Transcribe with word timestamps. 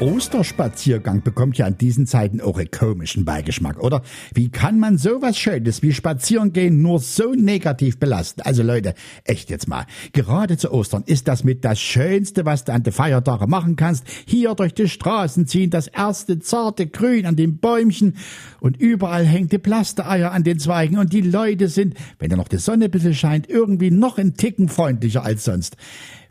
Osterspaziergang 0.00 1.22
bekommt 1.22 1.56
ja 1.56 1.66
an 1.66 1.78
diesen 1.78 2.06
Zeiten 2.06 2.40
auch 2.40 2.58
einen 2.58 2.70
komischen 2.70 3.24
Beigeschmack, 3.24 3.80
oder? 3.80 4.02
Wie 4.34 4.50
kann 4.50 4.80
man 4.80 4.98
sowas 4.98 5.38
Schönes 5.38 5.82
wie 5.82 5.92
Spazierengehen 5.92 6.82
nur 6.82 6.98
so 6.98 7.32
negativ 7.32 7.98
belasten? 7.98 8.42
Also 8.42 8.64
Leute, 8.64 8.94
echt 9.22 9.50
jetzt 9.50 9.68
mal. 9.68 9.86
Gerade 10.12 10.56
zu 10.56 10.72
Ostern 10.72 11.04
ist 11.06 11.28
das 11.28 11.44
mit 11.44 11.64
das 11.64 11.80
Schönste, 11.80 12.44
was 12.44 12.64
du 12.64 12.72
an 12.72 12.82
den 12.82 12.92
Feiertagen 12.92 13.48
machen 13.48 13.76
kannst. 13.76 14.04
Hier 14.26 14.54
durch 14.56 14.74
die 14.74 14.88
Straßen 14.88 15.46
ziehen 15.46 15.70
das 15.70 15.86
erste 15.86 16.40
zarte 16.40 16.88
Grün 16.88 17.24
an 17.24 17.36
den 17.36 17.58
Bäumchen 17.58 18.16
und 18.58 18.76
überall 18.76 19.24
hängt 19.24 19.52
die 19.52 19.58
Plastereier 19.58 20.32
an 20.32 20.42
den 20.42 20.58
Zweigen 20.58 20.98
und 20.98 21.12
die 21.12 21.20
Leute 21.20 21.68
sind, 21.68 21.94
wenn 22.18 22.30
da 22.30 22.36
noch 22.36 22.48
die 22.48 22.58
Sonne 22.58 22.86
ein 22.86 22.90
bisschen 22.90 23.14
scheint, 23.14 23.48
irgendwie 23.48 23.92
noch 23.92 24.18
ein 24.18 24.34
Ticken 24.34 24.68
freundlicher 24.68 25.24
als 25.24 25.44
sonst. 25.44 25.76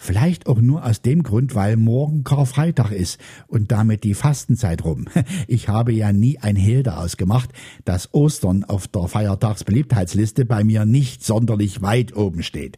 Vielleicht 0.04 0.48
auch 0.48 0.60
nur 0.60 0.86
aus 0.86 1.02
dem 1.02 1.24
Grund, 1.24 1.56
weil 1.56 1.78
morgen 1.78 2.26
Karfreitag 2.26 2.92
ist 2.92 3.22
und 3.54 3.72
damit 3.72 4.04
die 4.04 4.16
Fastenzeit 4.16 4.84
rum. 4.84 5.06
Ich 5.48 5.68
habe 5.68 5.92
ja 5.94 6.12
nie 6.12 6.40
ein 6.40 6.56
Hehl 6.56 6.84
daraus 6.84 7.18
gemacht, 7.18 7.52
dass 7.86 8.14
Ostern 8.14 8.64
auf 8.64 8.88
der 8.88 9.08
Feiertagsbeliebtheitsliste 9.08 10.46
bei 10.46 10.64
mir 10.64 10.86
nicht 10.86 11.24
sonderlich 11.24 11.82
weit 11.82 12.16
oben 12.16 12.44
steht. 12.44 12.78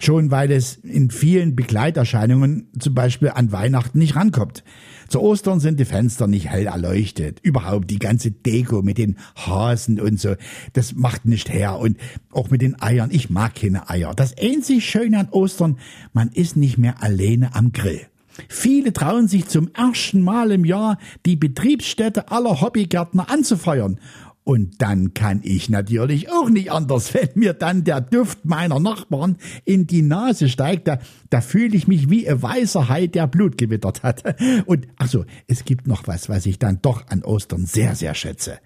Schon 0.00 0.30
weil 0.30 0.50
es 0.50 0.76
in 0.76 1.10
vielen 1.10 1.54
Begleiterscheinungen 1.54 2.68
zum 2.78 2.94
Beispiel 2.94 3.30
an 3.30 3.52
Weihnachten 3.52 3.98
nicht 3.98 4.16
rankommt. 4.16 4.64
Zu 5.08 5.20
Ostern 5.20 5.60
sind 5.60 5.78
die 5.78 5.84
Fenster 5.84 6.26
nicht 6.26 6.48
hell 6.48 6.66
erleuchtet. 6.66 7.38
Überhaupt 7.40 7.90
die 7.90 7.98
ganze 7.98 8.30
Deko 8.32 8.82
mit 8.82 8.98
den 8.98 9.16
Hasen 9.36 10.00
und 10.00 10.18
so, 10.18 10.34
das 10.72 10.94
macht 10.94 11.26
nicht 11.26 11.52
her. 11.52 11.78
Und 11.78 11.98
auch 12.32 12.50
mit 12.50 12.62
den 12.62 12.80
Eiern, 12.80 13.10
ich 13.12 13.30
mag 13.30 13.54
keine 13.54 13.88
Eier. 13.88 14.14
Das 14.14 14.34
einzig 14.36 14.84
Schöne 14.84 15.18
an 15.18 15.28
Ostern, 15.30 15.78
man 16.12 16.28
ist 16.30 16.56
nicht 16.56 16.78
mehr 16.78 17.02
alleine 17.02 17.54
am 17.54 17.72
Grill. 17.72 18.06
Viele 18.48 18.92
trauen 18.92 19.28
sich 19.28 19.46
zum 19.46 19.70
ersten 19.74 20.20
Mal 20.20 20.50
im 20.50 20.64
Jahr, 20.64 20.98
die 21.24 21.36
Betriebsstätte 21.36 22.30
aller 22.30 22.60
Hobbygärtner 22.60 23.30
anzufeuern. 23.30 23.98
Und 24.44 24.80
dann 24.80 25.12
kann 25.12 25.40
ich 25.42 25.70
natürlich 25.70 26.30
auch 26.30 26.48
nicht 26.48 26.70
anders, 26.70 27.14
wenn 27.14 27.30
mir 27.34 27.52
dann 27.52 27.82
der 27.82 28.00
Duft 28.00 28.44
meiner 28.44 28.78
Nachbarn 28.78 29.38
in 29.64 29.88
die 29.88 30.02
Nase 30.02 30.48
steigt, 30.48 30.86
da, 30.86 31.00
da 31.30 31.40
fühle 31.40 31.76
ich 31.76 31.88
mich 31.88 32.10
wie 32.10 32.28
ein 32.28 32.40
weißer 32.40 32.88
Hai, 32.88 33.08
der 33.08 33.26
Blut 33.26 33.58
gewittert 33.58 34.04
hat. 34.04 34.22
Und 34.66 34.86
ach 34.98 35.08
so, 35.08 35.24
es 35.48 35.64
gibt 35.64 35.88
noch 35.88 36.06
was, 36.06 36.28
was 36.28 36.46
ich 36.46 36.60
dann 36.60 36.78
doch 36.80 37.08
an 37.08 37.24
Ostern 37.24 37.66
sehr, 37.66 37.96
sehr 37.96 38.14
schätze. 38.14 38.58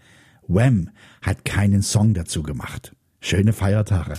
Wham 0.47 0.91
hat 1.23 1.47
keinen 1.47 1.81
Song 1.81 2.13
dazu 2.13 2.43
gemacht. 2.43 2.95
Schöne 3.23 3.55
Feiertage. 3.55 4.15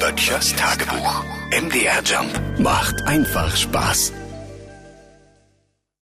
Böttchers 0.00 0.54
Tagebuch. 0.54 1.24
MDR 1.50 2.02
Jump 2.04 2.60
macht 2.60 3.02
einfach 3.06 3.56
Spaß. 3.56 4.12